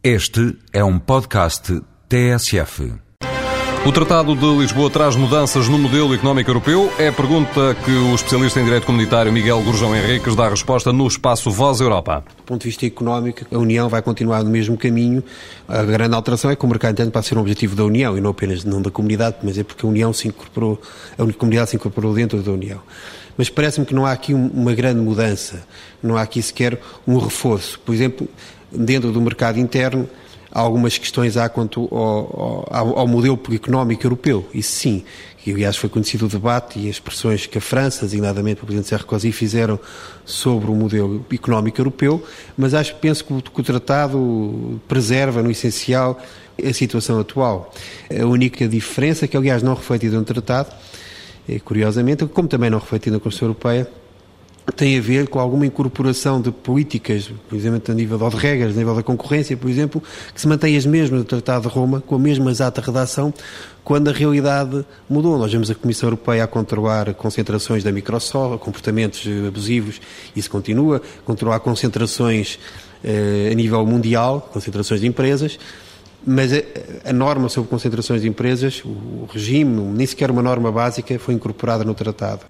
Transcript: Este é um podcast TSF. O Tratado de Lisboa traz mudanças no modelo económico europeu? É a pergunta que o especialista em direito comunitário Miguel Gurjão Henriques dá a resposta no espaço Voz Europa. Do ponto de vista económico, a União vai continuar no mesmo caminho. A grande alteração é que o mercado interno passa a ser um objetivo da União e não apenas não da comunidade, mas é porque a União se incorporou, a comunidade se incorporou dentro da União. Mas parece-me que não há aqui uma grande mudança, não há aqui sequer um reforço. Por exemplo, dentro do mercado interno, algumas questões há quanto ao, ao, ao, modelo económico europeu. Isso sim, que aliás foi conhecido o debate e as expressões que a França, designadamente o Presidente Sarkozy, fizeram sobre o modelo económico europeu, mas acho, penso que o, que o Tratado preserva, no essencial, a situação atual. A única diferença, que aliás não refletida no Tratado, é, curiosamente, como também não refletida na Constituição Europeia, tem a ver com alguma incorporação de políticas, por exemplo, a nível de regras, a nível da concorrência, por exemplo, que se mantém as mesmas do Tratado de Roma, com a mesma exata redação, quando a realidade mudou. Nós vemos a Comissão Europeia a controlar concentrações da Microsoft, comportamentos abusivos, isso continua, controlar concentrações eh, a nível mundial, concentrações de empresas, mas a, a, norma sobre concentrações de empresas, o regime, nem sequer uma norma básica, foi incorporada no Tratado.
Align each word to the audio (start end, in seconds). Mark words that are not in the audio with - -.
Este 0.00 0.56
é 0.72 0.84
um 0.84 0.96
podcast 0.96 1.82
TSF. 2.08 2.94
O 3.84 3.90
Tratado 3.90 4.36
de 4.36 4.46
Lisboa 4.56 4.88
traz 4.88 5.16
mudanças 5.16 5.68
no 5.68 5.76
modelo 5.76 6.14
económico 6.14 6.48
europeu? 6.48 6.88
É 7.00 7.08
a 7.08 7.12
pergunta 7.12 7.76
que 7.84 7.90
o 7.90 8.14
especialista 8.14 8.60
em 8.60 8.64
direito 8.64 8.86
comunitário 8.86 9.32
Miguel 9.32 9.60
Gurjão 9.60 9.96
Henriques 9.96 10.36
dá 10.36 10.46
a 10.46 10.50
resposta 10.50 10.92
no 10.92 11.04
espaço 11.04 11.50
Voz 11.50 11.80
Europa. 11.80 12.22
Do 12.36 12.44
ponto 12.44 12.62
de 12.62 12.68
vista 12.68 12.86
económico, 12.86 13.44
a 13.52 13.58
União 13.58 13.88
vai 13.88 14.00
continuar 14.00 14.44
no 14.44 14.50
mesmo 14.50 14.78
caminho. 14.78 15.20
A 15.66 15.82
grande 15.82 16.14
alteração 16.14 16.48
é 16.48 16.54
que 16.54 16.64
o 16.64 16.68
mercado 16.68 16.92
interno 16.92 17.10
passa 17.10 17.26
a 17.26 17.28
ser 17.30 17.38
um 17.38 17.40
objetivo 17.40 17.74
da 17.74 17.84
União 17.84 18.16
e 18.16 18.20
não 18.20 18.30
apenas 18.30 18.62
não 18.62 18.80
da 18.80 18.92
comunidade, 18.92 19.38
mas 19.42 19.58
é 19.58 19.64
porque 19.64 19.84
a 19.84 19.88
União 19.88 20.12
se 20.12 20.28
incorporou, 20.28 20.80
a 21.18 21.32
comunidade 21.32 21.70
se 21.70 21.76
incorporou 21.76 22.14
dentro 22.14 22.40
da 22.40 22.52
União. 22.52 22.80
Mas 23.36 23.48
parece-me 23.48 23.86
que 23.86 23.94
não 23.94 24.04
há 24.04 24.12
aqui 24.12 24.34
uma 24.34 24.74
grande 24.74 25.00
mudança, 25.00 25.62
não 26.02 26.16
há 26.16 26.22
aqui 26.22 26.42
sequer 26.42 26.80
um 27.06 27.18
reforço. 27.18 27.78
Por 27.80 27.94
exemplo, 27.94 28.28
dentro 28.70 29.12
do 29.12 29.20
mercado 29.20 29.58
interno, 29.58 30.08
algumas 30.50 30.96
questões 30.96 31.36
há 31.36 31.48
quanto 31.48 31.88
ao, 31.94 32.66
ao, 32.70 32.98
ao, 32.98 33.06
modelo 33.06 33.38
económico 33.52 34.04
europeu. 34.06 34.48
Isso 34.52 34.72
sim, 34.72 35.04
que 35.38 35.52
aliás 35.52 35.76
foi 35.76 35.88
conhecido 35.88 36.26
o 36.26 36.28
debate 36.28 36.78
e 36.78 36.88
as 36.88 36.96
expressões 36.96 37.46
que 37.46 37.58
a 37.58 37.60
França, 37.60 38.04
designadamente 38.04 38.62
o 38.62 38.66
Presidente 38.66 38.88
Sarkozy, 38.88 39.30
fizeram 39.32 39.78
sobre 40.24 40.70
o 40.70 40.74
modelo 40.74 41.24
económico 41.32 41.80
europeu, 41.80 42.24
mas 42.56 42.74
acho, 42.74 42.94
penso 42.96 43.24
que 43.24 43.32
o, 43.32 43.42
que 43.42 43.60
o 43.60 43.64
Tratado 43.64 44.80
preserva, 44.88 45.42
no 45.42 45.50
essencial, 45.50 46.20
a 46.62 46.72
situação 46.72 47.20
atual. 47.20 47.72
A 48.10 48.26
única 48.26 48.66
diferença, 48.66 49.28
que 49.28 49.36
aliás 49.36 49.62
não 49.62 49.74
refletida 49.74 50.16
no 50.16 50.24
Tratado, 50.24 50.74
é, 51.48 51.58
curiosamente, 51.58 52.26
como 52.26 52.48
também 52.48 52.68
não 52.68 52.78
refletida 52.78 53.16
na 53.16 53.20
Constituição 53.20 53.48
Europeia, 53.48 53.88
tem 54.74 54.98
a 54.98 55.00
ver 55.00 55.28
com 55.28 55.38
alguma 55.38 55.66
incorporação 55.66 56.40
de 56.40 56.50
políticas, 56.50 57.30
por 57.48 57.56
exemplo, 57.56 57.82
a 57.90 57.94
nível 57.94 58.18
de 58.28 58.36
regras, 58.36 58.74
a 58.74 58.78
nível 58.78 58.94
da 58.94 59.02
concorrência, 59.02 59.56
por 59.56 59.70
exemplo, 59.70 60.02
que 60.34 60.40
se 60.40 60.46
mantém 60.46 60.76
as 60.76 60.84
mesmas 60.84 61.20
do 61.20 61.24
Tratado 61.24 61.68
de 61.68 61.74
Roma, 61.74 62.00
com 62.00 62.14
a 62.14 62.18
mesma 62.18 62.50
exata 62.50 62.80
redação, 62.80 63.32
quando 63.82 64.08
a 64.08 64.12
realidade 64.12 64.84
mudou. 65.08 65.38
Nós 65.38 65.50
vemos 65.50 65.70
a 65.70 65.74
Comissão 65.74 66.08
Europeia 66.08 66.44
a 66.44 66.46
controlar 66.46 67.14
concentrações 67.14 67.82
da 67.82 67.90
Microsoft, 67.90 68.58
comportamentos 68.58 69.26
abusivos, 69.46 70.00
isso 70.36 70.50
continua, 70.50 71.00
controlar 71.24 71.60
concentrações 71.60 72.58
eh, 73.02 73.48
a 73.50 73.54
nível 73.54 73.84
mundial, 73.86 74.50
concentrações 74.52 75.00
de 75.00 75.06
empresas, 75.06 75.58
mas 76.26 76.52
a, 76.52 76.58
a, 77.04 77.12
norma 77.12 77.48
sobre 77.48 77.70
concentrações 77.70 78.22
de 78.22 78.28
empresas, 78.28 78.82
o 78.84 79.26
regime, 79.32 79.80
nem 79.80 80.06
sequer 80.06 80.30
uma 80.30 80.42
norma 80.42 80.70
básica, 80.70 81.18
foi 81.18 81.34
incorporada 81.34 81.84
no 81.84 81.94
Tratado. 81.94 82.40